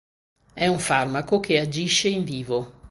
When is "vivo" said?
2.23-2.71